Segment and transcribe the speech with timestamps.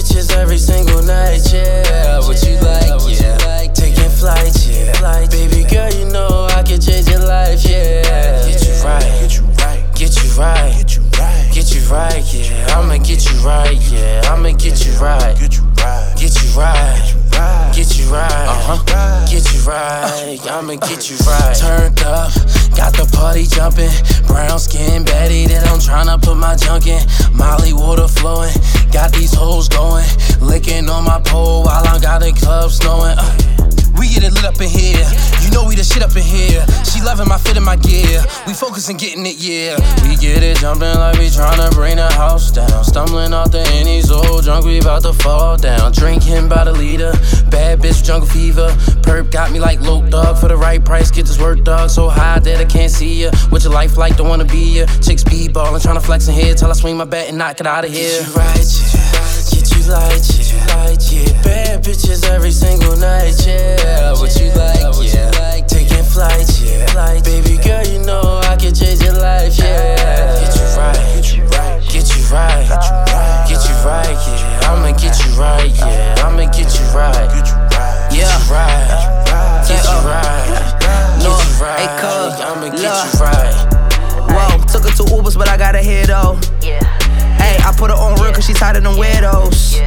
[0.00, 2.18] bitches every single night, yeah.
[2.20, 2.88] What you like,
[3.20, 3.36] yeah.
[3.72, 5.26] Taking flight, yeah.
[5.28, 8.02] Baby girl, you know I can change your life, yeah.
[8.46, 12.34] Get you right, get you right, get you right, get you right, get you right,
[12.34, 12.76] yeah.
[12.76, 14.22] I'ma get you right, yeah.
[14.24, 19.26] I'ma get you right, get you right, get you right, get you right, uh-huh.
[19.30, 20.58] Get you right, uh-huh.
[20.58, 21.56] I'ma get you right.
[21.56, 22.32] Turned up.
[22.76, 23.90] Got the party jumping,
[24.26, 27.02] brown skin, Betty that I'm tryna put my junk in.
[27.36, 28.54] Molly water flowing,
[28.92, 30.06] got these hoes going.
[30.40, 33.16] Licking on my pole while I'm got the club snowing.
[33.16, 33.50] Uh,
[33.98, 35.04] we get it lit up in here.
[35.42, 36.64] You know we the shit up in here.
[36.84, 38.22] She loving my fit and my gear.
[38.46, 39.76] We focus on getting it, yeah.
[40.06, 42.84] We get it jumping like we tryna bring the house down.
[42.84, 45.92] Stumbling off the any so drunk, we about to fall down.
[45.92, 47.12] Drinking by the leader.
[47.50, 48.68] Bad bitch, jungle fever.
[49.02, 51.10] Perp got me like low dog for the right price.
[51.10, 52.19] Get this work dog so high
[52.60, 53.30] that can't see ya.
[53.48, 54.16] What your life like?
[54.16, 54.86] Don't wanna be ya.
[55.00, 57.84] Chicks speedballing, tryna flex in here till I swing my bat and knock it out
[57.84, 58.20] of here.
[58.20, 59.50] Get you right, yeah.
[59.50, 59.80] Get you.
[59.90, 61.42] Light, yeah.
[61.42, 63.89] Bad bitches every single night, yeah.
[85.70, 86.38] Ubers, but I got her here though.
[87.38, 89.78] Hey, I put her on real cause she tired of them weirdos.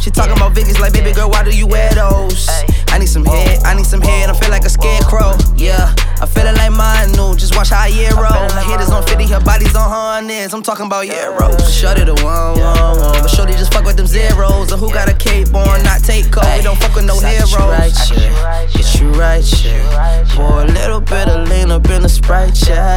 [0.00, 2.48] She talking about Vicky's like, baby girl, why do you wear those?
[2.88, 5.36] I need some head, I need some head, I feel like a scarecrow.
[5.56, 8.48] Yeah, I feeling like mine, new, just watch how I year roll.
[8.48, 10.52] Her head is on 50, her body's on harness.
[10.52, 11.98] I'm talking about euros.
[11.98, 13.20] it the one, one, one.
[13.20, 14.72] But Shorty just fuck with them zeros.
[14.72, 16.46] And who got a cape on, not take code.
[16.56, 17.50] We don't fuck with no heroes.
[17.50, 18.66] Get you right, yeah.
[18.72, 20.24] Get you right, yeah.
[20.30, 22.87] Pour a little bit of lean up in the sprite, yeah.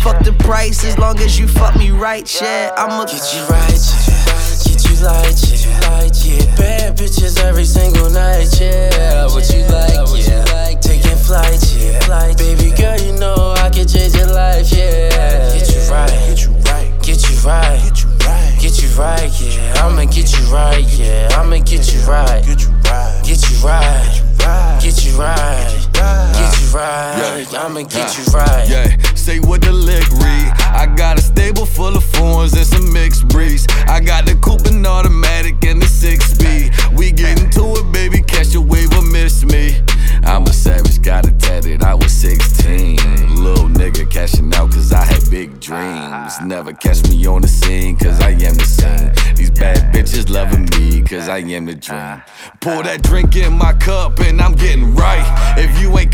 [0.00, 2.72] Fuck the price as long as you fuck me right, yeah.
[2.76, 4.30] I'ma Get you right, yeah.
[4.64, 5.19] Get you light,
[27.52, 28.68] I'ma get you right.
[28.68, 30.52] Yeah, say what the lick read.
[30.72, 33.66] I got a stable full of foreigns and some mixed breeds.
[33.86, 36.72] I got the coupe and automatic and the six speed.
[36.96, 38.22] We getting to it, baby.
[38.22, 39.80] Catch a wave or miss me.
[40.24, 41.82] I'm a savage, got it tatted.
[41.82, 42.96] I was 16.
[43.42, 46.40] Little nigga cashing out cause I had big dreams.
[46.42, 49.34] Never catch me on the scene cause I am the scene.
[49.34, 52.22] These bad bitches loving me cause I am the dream.
[52.60, 55.26] Pour that drink in my cup and I'm getting right.
[55.58, 56.09] If you ain't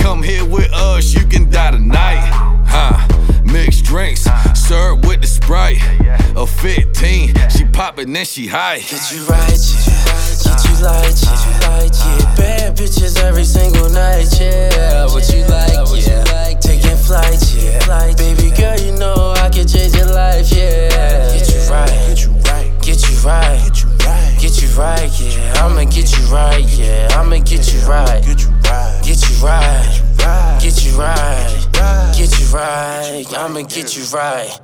[5.66, 6.36] sprite.
[6.36, 8.78] A 15, she poppin', then she high.
[8.78, 10.06] Get you right, yeah.
[10.44, 11.68] Get you light, yeah.
[11.68, 12.36] Light, yeah.
[12.36, 15.06] Bad bitches every single night, yeah.
[15.06, 16.58] What you like, yeah.
[16.60, 18.14] Taking flights, yeah.
[18.16, 20.88] Baby girl, you know I can change your life, yeah.
[21.32, 25.20] Get you right, get you right, get you right, get you right, get you right,
[25.20, 25.64] yeah.
[25.64, 27.08] I'ma get you right, yeah.
[27.12, 32.46] I'ma get you right, get you right, get you right, get you right, get you
[32.54, 33.26] right.
[33.34, 34.60] I'ma get you right.